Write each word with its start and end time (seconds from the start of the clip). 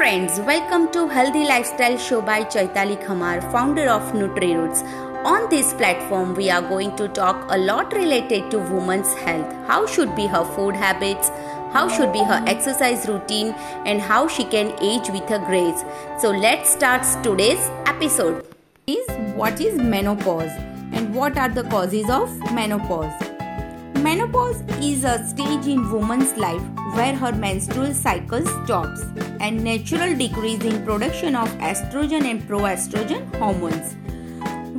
friends, 0.00 0.40
welcome 0.40 0.90
to 0.90 1.06
Healthy 1.06 1.44
Lifestyle 1.44 1.96
Show 1.98 2.22
by 2.22 2.42
Chaitali 2.42 2.96
Khamar, 3.04 3.40
founder 3.52 3.88
of 3.88 4.02
NutriRoots. 4.12 4.82
On 5.24 5.48
this 5.50 5.74
platform, 5.74 6.34
we 6.34 6.48
are 6.50 6.62
going 6.62 6.96
to 6.96 7.06
talk 7.08 7.46
a 7.50 7.58
lot 7.58 7.92
related 7.92 8.50
to 8.50 8.58
women's 8.58 9.12
health. 9.12 9.52
How 9.68 9.86
should 9.86 10.16
be 10.16 10.26
her 10.26 10.44
food 10.56 10.74
habits, 10.74 11.28
how 11.74 11.86
should 11.88 12.12
be 12.12 12.24
her 12.24 12.42
exercise 12.46 13.06
routine, 13.06 13.52
and 13.84 14.00
how 14.00 14.26
she 14.26 14.44
can 14.44 14.72
age 14.80 15.10
with 15.10 15.28
her 15.28 15.38
grace. 15.38 15.84
So 16.18 16.30
let's 16.30 16.70
start 16.70 17.06
today's 17.22 17.70
episode. 17.86 18.46
Is 18.86 19.06
what 19.36 19.60
is 19.60 19.76
menopause 19.76 20.50
and 20.92 21.14
what 21.14 21.36
are 21.36 21.50
the 21.50 21.64
causes 21.64 22.08
of 22.08 22.36
menopause? 22.52 23.29
Menopause 24.02 24.62
is 24.80 25.04
a 25.04 25.22
stage 25.28 25.66
in 25.66 25.90
woman's 25.92 26.34
life 26.38 26.62
where 26.94 27.14
her 27.14 27.32
menstrual 27.32 27.92
cycle 27.92 28.44
stops 28.46 29.02
and 29.40 29.62
natural 29.62 30.16
decrease 30.16 30.64
in 30.64 30.82
production 30.86 31.36
of 31.36 31.48
estrogen 31.58 32.24
and 32.30 32.42
progesterone 32.48 33.36
hormones 33.36 33.96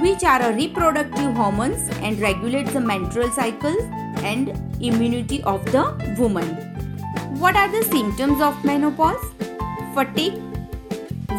which 0.01 0.23
are 0.23 0.51
reproductive 0.53 1.35
hormones 1.35 1.87
and 2.07 2.19
regulates 2.19 2.73
the 2.73 2.79
menstrual 2.79 3.29
cycle 3.29 3.77
and 4.31 4.49
immunity 4.81 5.43
of 5.43 5.63
the 5.71 5.83
woman. 6.17 6.47
What 7.39 7.55
are 7.55 7.71
the 7.71 7.83
symptoms 7.83 8.41
of 8.41 8.65
menopause? 8.65 9.23
Fatigue, 9.93 10.41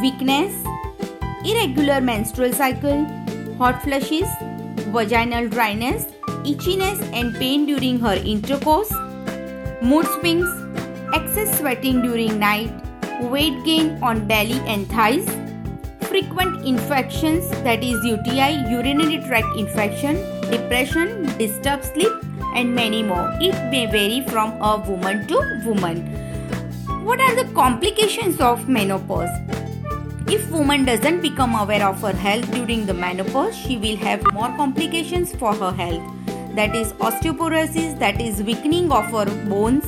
weakness, 0.00 0.54
irregular 1.44 2.00
menstrual 2.00 2.52
cycle, 2.52 3.04
hot 3.58 3.82
flushes, 3.82 4.28
vaginal 4.94 5.48
dryness, 5.48 6.06
itchiness 6.44 7.00
and 7.12 7.34
pain 7.36 7.66
during 7.66 7.98
her 8.00 8.14
intercourse, 8.14 8.92
mood 9.82 10.06
swings, 10.06 10.48
excess 11.14 11.58
sweating 11.58 12.02
during 12.02 12.38
night, 12.38 12.72
weight 13.22 13.64
gain 13.64 14.02
on 14.02 14.26
belly 14.26 14.60
and 14.66 14.88
thighs, 14.88 15.28
frequent 16.08 16.64
infections 16.66 17.48
that 17.62 17.82
is 17.82 18.04
UTI, 18.04 18.70
urinary 18.70 19.18
tract 19.26 19.56
infection, 19.56 20.16
depression, 20.50 21.24
disturbed 21.38 21.84
sleep 21.84 22.12
and 22.54 22.74
many 22.74 23.02
more. 23.02 23.30
It 23.40 23.54
may 23.70 23.86
vary 23.86 24.24
from 24.28 24.52
a 24.60 24.78
woman 24.88 25.26
to 25.28 25.62
woman. 25.64 26.04
What 27.04 27.20
are 27.20 27.34
the 27.34 27.50
complications 27.52 28.40
of 28.40 28.68
menopause? 28.68 29.30
If 30.28 30.50
woman 30.50 30.84
doesn't 30.84 31.20
become 31.20 31.54
aware 31.54 31.86
of 31.86 32.00
her 32.00 32.12
health 32.12 32.50
during 32.52 32.86
the 32.86 32.94
menopause, 32.94 33.56
she 33.56 33.76
will 33.76 33.96
have 33.96 34.22
more 34.32 34.48
complications 34.56 35.34
for 35.36 35.54
her 35.54 35.72
health. 35.72 36.21
That 36.54 36.76
is 36.76 36.92
osteoporosis, 36.94 37.98
that 37.98 38.20
is 38.20 38.42
weakening 38.42 38.92
of 38.92 39.14
our 39.14 39.26
bones, 39.26 39.84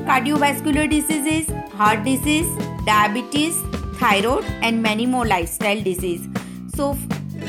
cardiovascular 0.00 0.90
diseases, 0.90 1.48
heart 1.72 2.04
disease, 2.04 2.48
diabetes, 2.84 3.56
thyroid 4.00 4.44
and 4.62 4.82
many 4.82 5.06
more 5.06 5.26
lifestyle 5.26 5.80
disease. 5.82 6.26
So 6.74 6.96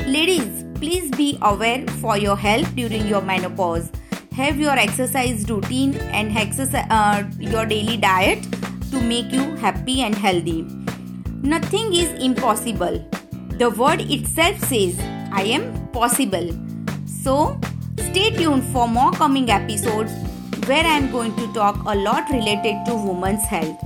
ladies, 0.06 0.64
please 0.74 1.10
be 1.10 1.38
aware 1.42 1.86
for 2.02 2.18
your 2.18 2.36
health 2.36 2.74
during 2.76 3.06
your 3.06 3.22
menopause. 3.22 3.90
Have 4.32 4.58
your 4.58 4.78
exercise 4.78 5.48
routine 5.50 5.94
and 6.18 6.36
exercise 6.36 6.86
uh, 6.90 7.24
your 7.38 7.66
daily 7.66 7.96
diet 7.96 8.46
to 8.90 9.00
make 9.00 9.32
you 9.32 9.56
happy 9.56 10.02
and 10.02 10.14
healthy. 10.14 10.62
Nothing 11.42 11.94
is 11.94 12.10
impossible. 12.22 12.98
The 13.58 13.70
word 13.70 14.00
itself 14.02 14.58
says, 14.64 14.98
I 15.32 15.42
am 15.44 15.88
possible. 15.88 16.50
So, 17.06 17.58
stay 17.98 18.30
tuned 18.30 18.64
for 18.64 18.88
more 18.88 19.12
coming 19.12 19.50
episodes 19.50 20.10
where 20.66 20.84
I 20.84 20.96
am 20.96 21.10
going 21.10 21.34
to 21.36 21.52
talk 21.52 21.76
a 21.86 21.94
lot 21.94 22.30
related 22.30 22.84
to 22.86 22.94
women's 22.94 23.44
health. 23.44 23.78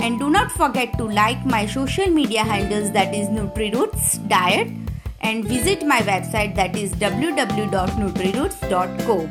And 0.00 0.18
do 0.18 0.28
not 0.30 0.50
forget 0.52 0.96
to 0.98 1.04
like 1.04 1.46
my 1.46 1.66
social 1.66 2.06
media 2.06 2.42
handles 2.42 2.90
that 2.92 3.14
is 3.14 3.28
NutriRoots 3.28 4.26
Diet 4.28 4.68
and 5.20 5.44
visit 5.44 5.86
my 5.86 6.00
website 6.00 6.56
that 6.56 6.76
is 6.76 6.92
www.nutriroots.co. 6.92 9.28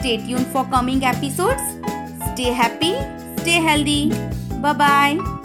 Stay 0.00 0.16
tuned 0.26 0.46
for 0.46 0.64
coming 0.64 1.04
episodes. 1.04 1.60
Stay 2.32 2.52
happy, 2.52 2.94
stay 3.42 3.60
healthy. 3.60 4.10
Bye 4.60 4.72
bye. 4.72 5.41